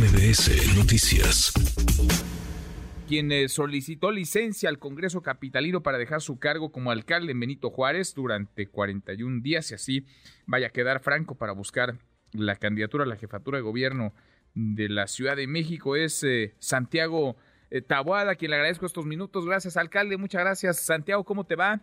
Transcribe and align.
MBS 0.00 0.78
Noticias. 0.78 1.52
Quien 3.06 3.30
eh, 3.32 3.50
solicitó 3.50 4.10
licencia 4.10 4.70
al 4.70 4.78
Congreso 4.78 5.20
Capitalino 5.20 5.82
para 5.82 5.98
dejar 5.98 6.22
su 6.22 6.38
cargo 6.38 6.72
como 6.72 6.90
alcalde 6.90 7.32
en 7.32 7.40
Benito 7.40 7.68
Juárez 7.68 8.14
durante 8.14 8.66
41 8.66 9.42
días 9.42 9.70
y 9.70 9.74
así 9.74 10.06
vaya 10.46 10.68
a 10.68 10.70
quedar 10.70 11.00
franco 11.00 11.34
para 11.34 11.52
buscar 11.52 11.98
la 12.32 12.56
candidatura 12.56 13.04
a 13.04 13.06
la 13.06 13.16
jefatura 13.16 13.58
de 13.58 13.62
gobierno 13.62 14.14
de 14.54 14.88
la 14.88 15.06
Ciudad 15.06 15.36
de 15.36 15.46
México 15.46 15.96
es 15.96 16.24
eh, 16.24 16.54
Santiago 16.60 17.36
eh, 17.70 17.82
Tabuada, 17.82 18.36
quien 18.36 18.52
le 18.52 18.56
agradezco 18.56 18.86
estos 18.86 19.04
minutos. 19.04 19.44
Gracias, 19.44 19.76
alcalde. 19.76 20.16
Muchas 20.16 20.40
gracias. 20.40 20.80
Santiago, 20.80 21.24
¿cómo 21.24 21.44
te 21.44 21.56
va? 21.56 21.82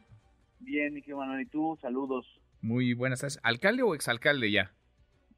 Bien, 0.58 0.92
mi 0.92 1.04
Manuel, 1.04 1.42
¿y 1.42 1.46
tú? 1.46 1.78
Saludos. 1.84 2.26
Muy 2.62 2.96
buenas 2.96 3.20
tardes. 3.20 3.40
¿Alcalde 3.44 3.84
o 3.84 3.94
exalcalde 3.94 4.50
ya? 4.50 4.74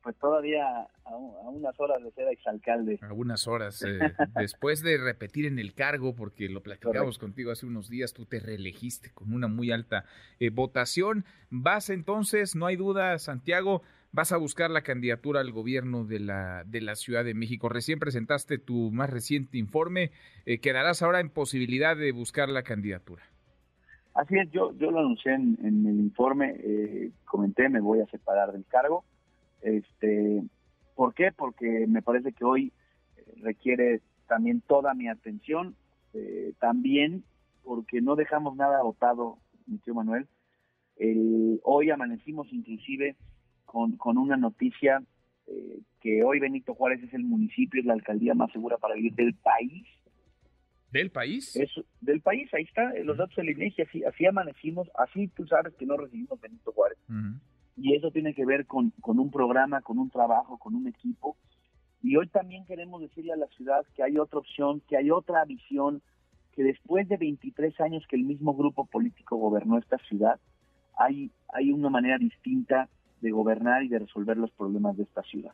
Pues 0.09 0.17
todavía 0.17 0.87
a, 1.05 1.15
unas 1.15 1.79
horas 1.79 2.03
de 2.03 2.09
ser 2.13 2.29
exalcalde. 2.29 2.97
A 3.03 3.13
unas 3.13 3.47
horas. 3.47 3.83
Eh, 3.83 3.99
después 4.39 4.81
de 4.81 4.97
repetir 4.97 5.45
en 5.45 5.59
el 5.59 5.75
cargo, 5.75 6.15
porque 6.15 6.49
lo 6.49 6.63
platicamos 6.63 7.19
contigo 7.19 7.51
hace 7.51 7.67
unos 7.67 7.89
días, 7.89 8.11
tú 8.13 8.25
te 8.25 8.39
reelegiste 8.39 9.11
con 9.13 9.31
una 9.31 9.47
muy 9.47 9.71
alta 9.71 10.05
eh, 10.39 10.49
votación. 10.49 11.25
Vas 11.51 11.91
entonces, 11.91 12.55
no 12.55 12.65
hay 12.65 12.75
duda, 12.75 13.19
Santiago, 13.19 13.83
vas 14.11 14.31
a 14.31 14.37
buscar 14.37 14.71
la 14.71 14.81
candidatura 14.81 15.41
al 15.41 15.51
gobierno 15.51 16.05
de 16.05 16.21
la, 16.21 16.63
de 16.65 16.81
la 16.81 16.95
Ciudad 16.95 17.23
de 17.23 17.35
México. 17.35 17.69
Recién 17.69 17.99
presentaste 17.99 18.57
tu 18.57 18.89
más 18.89 19.11
reciente 19.11 19.59
informe. 19.59 20.09
Eh, 20.47 20.57
¿Quedarás 20.57 21.03
ahora 21.03 21.19
en 21.19 21.29
posibilidad 21.29 21.95
de 21.95 22.11
buscar 22.13 22.49
la 22.49 22.63
candidatura? 22.63 23.21
Así 24.15 24.39
es, 24.39 24.49
yo, 24.49 24.75
yo 24.79 24.89
lo 24.89 25.01
anuncié 25.01 25.35
en, 25.35 25.59
el 25.61 25.99
informe, 25.99 26.55
eh, 26.63 27.11
comenté, 27.25 27.69
me 27.69 27.79
voy 27.79 28.01
a 28.01 28.07
separar 28.07 28.51
del 28.51 28.65
cargo. 28.65 29.05
Este, 29.61 30.43
¿Por 30.95 31.13
qué? 31.13 31.31
Porque 31.31 31.85
me 31.87 32.01
parece 32.01 32.33
que 32.33 32.45
hoy 32.45 32.73
eh, 33.17 33.23
requiere 33.41 34.01
también 34.27 34.61
toda 34.61 34.93
mi 34.93 35.07
atención, 35.07 35.75
eh, 36.13 36.53
también 36.59 37.23
porque 37.63 38.01
no 38.01 38.15
dejamos 38.15 38.55
nada 38.55 38.81
votado, 38.81 39.37
mi 39.67 39.77
tío 39.79 39.93
Manuel. 39.93 40.27
hoy 41.63 41.89
amanecimos 41.89 42.51
inclusive 42.51 43.15
con, 43.65 43.97
con 43.97 44.17
una 44.17 44.37
noticia 44.37 45.03
que 45.99 46.23
hoy 46.23 46.39
Benito 46.39 46.75
Juárez 46.75 47.01
es 47.01 47.13
el 47.13 47.23
municipio, 47.23 47.79
es 47.81 47.85
la 47.87 47.93
alcaldía 47.93 48.35
más 48.35 48.51
segura 48.51 48.77
para 48.77 48.93
vivir 48.93 49.13
del 49.15 49.33
país 49.33 49.87
¿Del 50.91 51.11
país? 51.11 51.55
del 52.01 52.21
país, 52.21 52.51
ahí 52.53 52.63
está, 52.63 52.91
los 53.03 53.17
datos 53.17 53.35
del 53.35 53.51
INEGI, 53.51 53.83
así, 53.83 54.03
así 54.03 54.25
amanecimos, 54.25 54.89
así 54.97 55.27
tú 55.27 55.45
sabes 55.45 55.73
que 55.75 55.85
no 55.85 55.97
recibimos 55.97 56.41
Benito 56.41 56.71
Juárez. 56.71 56.97
Y 57.81 57.95
eso 57.95 58.11
tiene 58.11 58.33
que 58.33 58.45
ver 58.45 58.65
con, 58.65 58.91
con 59.01 59.19
un 59.19 59.31
programa, 59.31 59.81
con 59.81 59.99
un 59.99 60.09
trabajo, 60.09 60.57
con 60.57 60.75
un 60.75 60.87
equipo. 60.87 61.37
Y 62.01 62.15
hoy 62.15 62.27
también 62.27 62.65
queremos 62.65 63.01
decirle 63.01 63.33
a 63.33 63.37
la 63.37 63.47
ciudad 63.47 63.85
que 63.95 64.03
hay 64.03 64.17
otra 64.17 64.39
opción, 64.39 64.81
que 64.87 64.97
hay 64.97 65.11
otra 65.11 65.45
visión, 65.45 66.01
que 66.53 66.63
después 66.63 67.07
de 67.07 67.17
23 67.17 67.79
años 67.81 68.05
que 68.07 68.15
el 68.15 68.23
mismo 68.23 68.53
grupo 68.53 68.85
político 68.85 69.37
gobernó 69.37 69.77
esta 69.77 69.97
ciudad, 69.99 70.39
hay, 70.97 71.31
hay 71.53 71.71
una 71.71 71.89
manera 71.89 72.17
distinta 72.17 72.89
de 73.21 73.31
gobernar 73.31 73.83
y 73.83 73.89
de 73.89 73.99
resolver 73.99 74.37
los 74.37 74.51
problemas 74.51 74.97
de 74.97 75.03
esta 75.03 75.21
ciudad 75.23 75.53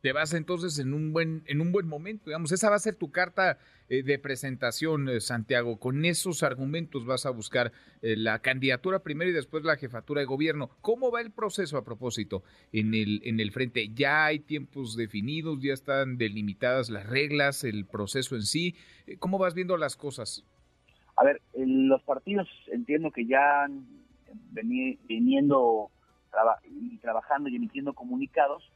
te 0.00 0.12
vas 0.12 0.32
entonces 0.34 0.78
en 0.78 0.94
un 0.94 1.12
buen, 1.12 1.42
en 1.46 1.60
un 1.60 1.72
buen 1.72 1.86
momento, 1.86 2.26
digamos, 2.26 2.52
esa 2.52 2.70
va 2.70 2.76
a 2.76 2.80
ser 2.80 2.94
tu 2.94 3.10
carta 3.10 3.58
eh, 3.88 4.02
de 4.02 4.18
presentación, 4.18 5.08
eh, 5.08 5.20
Santiago. 5.20 5.78
Con 5.78 6.04
esos 6.04 6.42
argumentos 6.42 7.04
vas 7.04 7.26
a 7.26 7.30
buscar 7.30 7.72
eh, 8.02 8.16
la 8.16 8.38
candidatura 8.40 9.00
primero 9.00 9.30
y 9.30 9.34
después 9.34 9.64
la 9.64 9.76
jefatura 9.76 10.20
de 10.20 10.26
gobierno. 10.26 10.70
¿Cómo 10.80 11.10
va 11.10 11.20
el 11.20 11.30
proceso 11.30 11.76
a 11.76 11.84
propósito 11.84 12.42
en 12.72 12.94
el, 12.94 13.20
en 13.24 13.40
el 13.40 13.52
frente? 13.52 13.90
¿Ya 13.94 14.24
hay 14.24 14.40
tiempos 14.40 14.96
definidos? 14.96 15.58
¿Ya 15.60 15.74
están 15.74 16.16
delimitadas 16.16 16.88
las 16.88 17.06
reglas, 17.06 17.64
el 17.64 17.84
proceso 17.86 18.36
en 18.36 18.42
sí? 18.42 18.76
¿Cómo 19.18 19.38
vas 19.38 19.54
viendo 19.54 19.76
las 19.76 19.96
cosas? 19.96 20.44
A 21.16 21.24
ver, 21.24 21.42
los 21.54 22.02
partidos 22.02 22.48
entiendo 22.72 23.10
que 23.10 23.26
ya 23.26 23.64
han 23.64 23.86
veniendo 24.52 25.90
y 26.64 26.96
trabajando 26.98 27.48
y 27.48 27.56
emitiendo 27.56 27.92
comunicados 27.92 28.70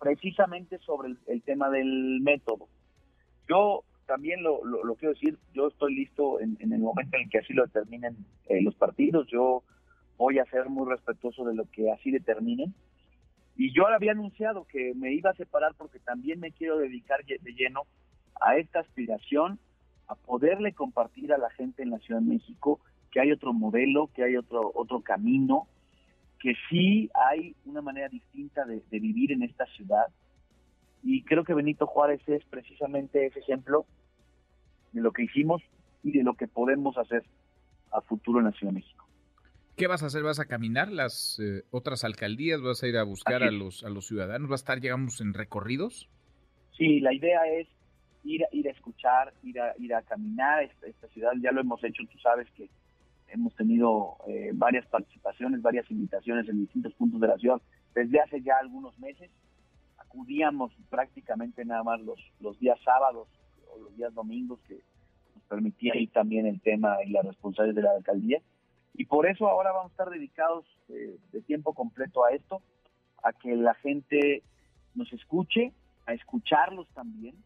precisamente 0.00 0.78
sobre 0.78 1.14
el, 1.26 1.42
tema 1.42 1.70
del 1.70 2.20
método. 2.20 2.68
Yo 3.48 3.84
también 4.06 4.42
lo, 4.42 4.60
quiero 4.98 5.14
decir, 5.14 5.38
yo 5.54 5.68
estoy 5.68 5.94
listo 5.94 6.40
en, 6.40 6.56
el 6.60 6.80
momento 6.80 7.16
en 7.16 7.28
que 7.28 7.38
así 7.38 7.52
lo 7.52 7.64
determinen 7.66 8.16
eh, 8.48 8.62
los 8.62 8.74
partidos, 8.74 9.26
yo 9.28 9.62
voy 10.16 10.38
a 10.38 10.44
ser 10.46 10.68
muy 10.68 10.88
respetuoso 10.88 11.44
de 11.44 11.54
lo 11.54 11.64
que 11.70 11.90
así 11.92 12.10
determinen. 12.10 12.74
Y 13.56 13.72
yo 13.72 13.86
había 13.86 14.12
anunciado 14.12 14.64
que 14.64 14.94
me 14.94 15.12
iba 15.12 15.30
a 15.30 15.34
separar 15.34 15.74
porque 15.76 15.98
también 15.98 16.40
me 16.40 16.52
quiero 16.52 16.78
dedicar 16.78 17.24
de 17.24 17.52
lleno 17.52 17.82
a 18.40 18.56
esta 18.56 18.80
aspiración, 18.80 19.58
a 20.06 20.14
poderle 20.14 20.72
compartir 20.72 21.32
a 21.32 21.38
la 21.38 21.50
gente 21.50 21.82
en 21.82 21.90
la 21.90 21.98
Ciudad 21.98 22.20
de 22.20 22.28
México 22.28 22.80
que 23.10 23.20
hay 23.20 23.32
otro 23.32 23.52
modelo, 23.52 24.10
que 24.14 24.24
hay 24.24 24.36
otro, 24.36 24.70
otro 24.74 25.00
camino, 25.00 25.66
que 26.40 26.54
sí 26.68 27.10
hay 27.14 27.54
una 27.64 27.82
manera 27.82 28.08
distinta 28.08 28.64
de, 28.64 28.82
vivir 28.90 29.32
en 29.32 29.42
esta 29.42 29.66
ciudad. 29.66 30.06
Y 31.02 31.22
creo 31.22 31.44
que 31.44 31.54
Benito 31.54 31.86
Juárez 31.86 32.20
es 32.26 32.44
precisamente 32.44 33.26
ese 33.26 33.40
ejemplo 33.40 33.86
de 34.92 35.00
lo 35.00 35.12
que 35.12 35.24
hicimos 35.24 35.62
y 36.02 36.12
de 36.12 36.22
lo 36.22 36.34
que 36.34 36.48
podemos 36.48 36.96
hacer 36.96 37.24
a 37.90 38.00
futuro 38.00 38.38
en 38.38 38.46
la 38.46 38.52
Ciudad 38.52 38.72
de 38.72 38.80
México. 38.80 39.06
¿Qué 39.76 39.86
vas 39.86 40.02
a 40.02 40.06
hacer? 40.06 40.22
¿Vas 40.24 40.40
a 40.40 40.46
caminar 40.46 40.90
las 40.90 41.38
eh, 41.40 41.62
otras 41.70 42.02
alcaldías? 42.02 42.60
¿Vas 42.60 42.82
a 42.82 42.88
ir 42.88 42.96
a 42.96 43.04
buscar 43.04 43.44
a 43.44 43.50
los, 43.50 43.84
a 43.84 43.90
los 43.90 44.06
ciudadanos? 44.06 44.50
¿Va 44.50 44.54
a 44.54 44.56
estar, 44.56 44.80
llegamos 44.80 45.20
en 45.20 45.34
recorridos? 45.34 46.08
Sí, 46.76 47.00
la 47.00 47.14
idea 47.14 47.40
es 47.46 47.68
ir, 48.24 48.42
ir 48.52 48.68
a 48.68 48.72
escuchar, 48.72 49.32
ir 49.44 49.60
a, 49.60 49.74
ir 49.78 49.94
a 49.94 50.02
caminar 50.02 50.64
esta, 50.64 50.86
esta 50.88 51.08
ciudad. 51.08 51.30
Ya 51.40 51.52
lo 51.52 51.60
hemos 51.60 51.82
hecho, 51.84 52.02
tú 52.10 52.18
sabes 52.18 52.50
que 52.56 52.68
hemos 53.30 53.54
tenido 53.54 54.16
eh, 54.26 54.50
varias 54.54 54.86
participaciones, 54.86 55.62
varias 55.62 55.90
invitaciones 55.90 56.48
en 56.48 56.60
distintos 56.60 56.94
puntos 56.94 57.20
de 57.20 57.28
la 57.28 57.38
ciudad 57.38 57.60
desde 57.94 58.20
hace 58.20 58.42
ya 58.42 58.56
algunos 58.60 58.98
meses. 58.98 59.30
Acudíamos 59.98 60.72
prácticamente 60.88 61.64
nada 61.64 61.82
más 61.82 62.00
los, 62.00 62.20
los 62.40 62.58
días 62.58 62.78
sábados 62.84 63.28
o 63.72 63.78
los 63.78 63.96
días 63.96 64.14
domingos 64.14 64.58
que 64.66 64.80
nos 65.34 65.44
permitía 65.44 65.96
ir 65.96 66.10
también 66.10 66.46
el 66.46 66.60
tema 66.60 66.96
y 67.04 67.10
las 67.10 67.24
responsabilidades 67.24 67.76
de 67.76 67.82
la 67.82 67.96
alcaldía. 67.96 68.40
Y 68.94 69.04
por 69.04 69.28
eso 69.28 69.48
ahora 69.48 69.72
vamos 69.72 69.90
a 69.90 69.92
estar 69.92 70.10
dedicados 70.10 70.64
eh, 70.88 71.16
de 71.32 71.40
tiempo 71.42 71.74
completo 71.74 72.24
a 72.24 72.30
esto, 72.30 72.62
a 73.22 73.32
que 73.32 73.54
la 73.54 73.74
gente 73.74 74.42
nos 74.94 75.12
escuche, 75.12 75.72
a 76.06 76.14
escucharlos 76.14 76.88
también. 76.94 77.36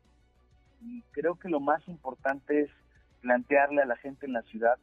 Y 0.80 1.02
creo 1.10 1.34
que 1.38 1.48
lo 1.48 1.60
más 1.60 1.86
importante 1.88 2.62
es 2.62 2.70
plantearle 3.20 3.82
a 3.82 3.86
la 3.86 3.96
gente 3.96 4.26
en 4.26 4.32
la 4.32 4.42
ciudad 4.42 4.76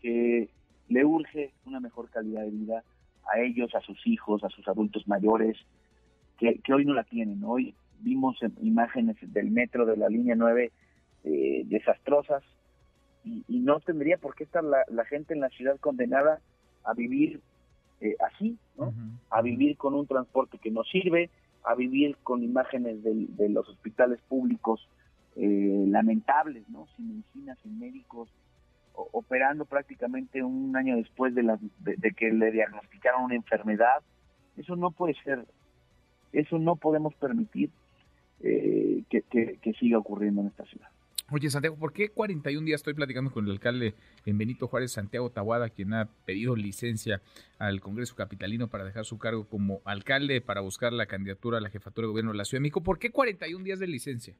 que 0.00 0.48
le 0.88 1.04
urge 1.04 1.52
una 1.64 1.80
mejor 1.80 2.10
calidad 2.10 2.42
de 2.42 2.50
vida 2.50 2.84
a 3.32 3.40
ellos, 3.40 3.74
a 3.74 3.80
sus 3.80 4.06
hijos, 4.06 4.44
a 4.44 4.48
sus 4.48 4.66
adultos 4.68 5.06
mayores, 5.08 5.56
que, 6.38 6.60
hoy 6.72 6.84
no 6.84 6.94
la 6.94 7.04
tienen. 7.04 7.42
Hoy 7.44 7.74
vimos 8.00 8.36
imágenes 8.60 9.16
del 9.20 9.50
metro 9.50 9.86
de 9.86 9.96
la 9.96 10.08
línea 10.08 10.34
9 10.36 10.70
eh, 11.24 11.62
desastrosas 11.66 12.42
y, 13.24 13.58
no 13.58 13.80
tendría 13.80 14.18
por 14.18 14.34
qué 14.34 14.44
estar 14.44 14.62
la, 14.62 15.04
gente 15.06 15.34
en 15.34 15.40
la 15.40 15.48
ciudad 15.48 15.78
condenada 15.80 16.40
a 16.84 16.94
vivir 16.94 17.40
eh, 18.00 18.14
así, 18.20 18.56
¿no? 18.76 18.92
A 19.30 19.42
vivir 19.42 19.76
con 19.76 19.94
un 19.94 20.06
transporte 20.06 20.58
que 20.58 20.70
no 20.70 20.84
sirve, 20.84 21.30
a 21.64 21.74
vivir 21.74 22.16
con 22.22 22.44
imágenes 22.44 23.02
de, 23.02 23.48
los 23.48 23.68
hospitales 23.68 24.20
públicos 24.28 24.86
eh, 25.34 25.84
lamentables, 25.88 26.68
¿no? 26.68 26.86
Sin 26.96 27.08
medicinas, 27.08 27.58
sin 27.62 27.78
médicos, 27.78 28.28
operando 28.96 29.64
prácticamente 29.64 30.42
un 30.42 30.76
año 30.76 30.96
después 30.96 31.34
de, 31.34 31.42
la, 31.42 31.58
de, 31.80 32.12
que 32.12 32.30
le 32.32 32.50
diagnosticaron 32.50 33.24
una 33.24 33.34
enfermedad. 33.34 34.02
Eso 34.56 34.76
no 34.76 34.90
puede 34.90 35.14
ser, 35.22 35.44
eso 36.32 36.58
no 36.58 36.76
podemos 36.76 37.14
permitir 37.14 37.70
eh, 38.40 39.02
que, 39.10 39.74
siga 39.78 39.98
ocurriendo 39.98 40.40
en 40.40 40.48
esta 40.48 40.64
ciudad. 40.64 40.88
Oye, 41.32 41.50
Santiago, 41.50 41.76
¿por 41.76 41.92
qué 41.92 42.10
41 42.10 42.64
días 42.64 42.80
estoy 42.80 42.94
platicando 42.94 43.32
con 43.32 43.46
el 43.46 43.50
alcalde 43.50 43.94
en 44.24 44.38
Benito 44.38 44.68
Juárez, 44.68 44.92
Santiago 44.92 45.28
Tabuada, 45.30 45.70
quien 45.70 45.92
ha 45.92 46.08
pedido 46.24 46.54
licencia 46.54 47.20
al 47.58 47.80
Congreso 47.80 48.14
Capitalino 48.14 48.68
para 48.68 48.84
dejar 48.84 49.04
su 49.04 49.18
cargo 49.18 49.48
como 49.48 49.80
alcalde 49.84 50.40
para 50.40 50.60
buscar 50.60 50.92
la 50.92 51.06
candidatura 51.06 51.58
a 51.58 51.60
la 51.60 51.68
jefatura 51.68 52.06
de 52.06 52.10
gobierno 52.10 52.30
de 52.30 52.38
la 52.38 52.44
Ciudad 52.44 52.60
de 52.60 52.62
México? 52.62 52.82
¿Por 52.82 53.00
qué 53.00 53.10
41 53.10 53.64
días 53.64 53.80
de 53.80 53.88
licencia? 53.88 54.34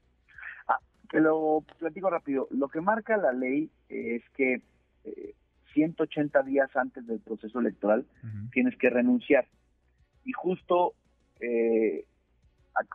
Te 1.10 1.20
lo 1.20 1.64
platico 1.78 2.10
rápido. 2.10 2.48
Lo 2.50 2.68
que 2.68 2.80
marca 2.80 3.16
la 3.16 3.32
ley 3.32 3.70
es 3.88 4.22
que 4.34 4.62
180 5.72 6.38
eh, 6.38 6.42
días 6.44 6.74
antes 6.76 7.06
del 7.06 7.20
proceso 7.20 7.60
electoral 7.60 8.06
tienes 8.52 8.76
que 8.76 8.90
renunciar. 8.90 9.46
Y 10.24 10.32
justo 10.32 10.94
eh, 11.40 12.04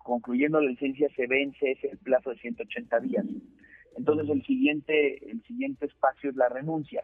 concluyendo 0.03 0.59
la 0.59 0.69
licencia 0.69 1.07
se 1.15 1.27
vence 1.27 1.71
ese 1.71 1.95
plazo 2.03 2.31
de 2.31 2.37
180 2.37 2.99
días. 2.99 3.25
Entonces 3.97 4.29
el 4.29 4.43
siguiente 4.45 5.29
el 5.29 5.43
siguiente 5.43 5.85
espacio 5.85 6.29
es 6.29 6.35
la 6.35 6.49
renuncia 6.49 7.03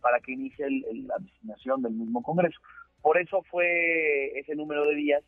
para 0.00 0.20
que 0.20 0.32
inicie 0.32 0.66
la 0.70 1.16
designación 1.18 1.82
del 1.82 1.92
mismo 1.92 2.22
Congreso. 2.22 2.58
Por 3.02 3.18
eso 3.18 3.42
fue 3.50 4.38
ese 4.38 4.54
número 4.54 4.86
de 4.86 4.94
días 4.94 5.22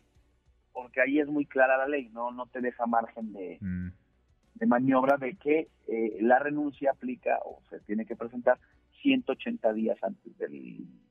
porque 0.72 1.00
ahí 1.00 1.20
es 1.20 1.28
muy 1.28 1.46
clara 1.46 1.78
la 1.78 1.88
ley, 1.88 2.10
no, 2.12 2.30
no 2.32 2.46
te 2.46 2.60
deja 2.60 2.86
margen 2.86 3.32
de, 3.32 3.56
Mm. 3.60 3.88
De 4.58 4.66
maniobra 4.66 5.16
de 5.16 5.36
que 5.36 5.68
eh, 5.88 6.18
la 6.20 6.38
renuncia 6.38 6.90
aplica 6.92 7.38
o 7.44 7.62
se 7.70 7.80
tiene 7.80 8.06
que 8.06 8.16
presentar 8.16 8.58
180 9.02 9.72
días 9.74 9.98
antes 10.02 10.36
del 10.38 10.54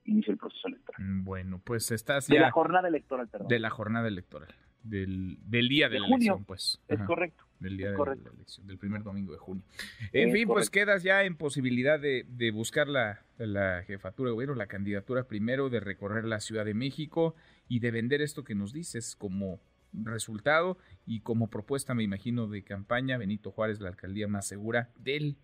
inicio 0.06 0.32
del 0.32 0.38
proceso 0.38 0.68
electoral. 0.68 1.02
Bueno, 1.24 1.62
pues 1.64 1.92
estás 1.92 2.28
De 2.28 2.36
ya 2.36 2.42
la 2.42 2.52
jornada 2.52 2.88
electoral, 2.88 3.28
perdón. 3.28 3.48
de 3.48 3.60
la 3.60 3.70
jornada 3.70 4.08
electoral, 4.08 4.54
del, 4.84 5.38
del 5.46 5.70
día 5.70 5.88
de, 5.88 5.96
De 5.96 6.00
la 6.02 6.08
junio. 6.08 6.34
elección, 6.34 6.46
pues. 6.46 6.82
Es 6.88 6.98
Ajá, 6.98 7.06
correcto. 7.06 7.44
Del 7.60 7.78
día 7.78 7.92
de 7.92 7.96
correcto. 7.96 8.30
la 8.30 8.36
elección, 8.36 8.68
del 8.68 8.78
primer 8.78 9.04
domingo 9.04 9.32
de 9.32 9.38
junio. 9.40 9.64
En 10.12 10.28
Es 10.30 10.34
fin, 10.34 10.48
pues 10.48 10.70
quedas 10.70 11.04
ya 11.04 11.24
en 11.24 11.38
posibilidad 11.38 12.00
de, 12.00 12.26
de 12.28 12.52
buscar 12.52 12.88
la, 12.90 13.22
la 13.38 13.82
jefatura 13.84 14.30
de 14.30 14.34
gobierno, 14.34 14.56
la 14.56 14.68
candidatura 14.68 15.24
primero, 15.24 15.70
de 15.70 15.80
recorrer 15.80 16.26
la 16.26 16.42
Ciudad 16.42 16.66
de 16.66 16.74
México 16.74 17.34
y 17.70 17.80
de 17.80 17.92
vender 17.92 18.22
esto 18.22 18.44
que 18.44 18.56
nos 18.56 18.74
dices 18.74 19.16
como 19.16 19.62
resultado 20.04 20.78
y 21.06 21.22
como 21.22 21.50
propuesta, 21.50 21.94
me 21.94 22.04
imagino, 22.04 22.48
de 22.48 22.64
campaña, 22.64 23.18
Benito 23.18 23.52
Juárez, 23.52 23.80
la 23.80 23.90
alcaldía 23.90 24.28
más 24.28 24.48
segura 24.48 24.90
del 24.98 25.38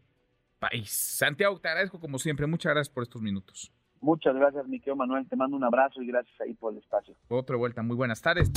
país. 0.59 0.89
Santiago, 0.92 1.59
te 1.59 1.69
agradezco 1.69 2.00
como 2.00 2.19
siempre. 2.19 2.48
Muchas 2.48 2.74
gracias 2.74 2.94
por 2.94 3.03
estos 3.03 3.21
minutos. 3.21 3.71
Muchas 4.01 4.33
gracias, 4.36 4.68
mi 4.68 4.80
querido 4.80 4.95
Manuel. 4.95 5.27
Te 5.27 5.36
mando 5.36 5.56
un 5.56 5.63
abrazo 5.63 6.01
y 6.01 6.07
gracias 6.07 6.39
ahí 6.42 6.53
por 6.56 6.74
el 6.74 6.80
espacio. 6.80 7.15
Otra 7.27 7.56
vuelta, 7.56 7.83
muy 7.83 7.95
buenas 7.95 8.21
tardes. 8.21 8.51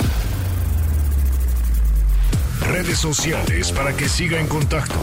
Redes 2.66 2.98
sociales 2.98 3.70
para 3.72 3.94
que 3.94 4.04
siga 4.04 4.40
en 4.40 4.48
contacto: 4.48 4.94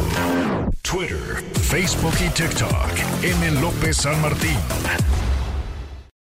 Twitter, 0.82 1.44
Facebook 1.70 2.16
y 2.26 2.30
TikTok. 2.34 3.24
M. 3.24 3.62
López 3.62 3.98
San 3.98 4.20
Martín. 4.22 4.58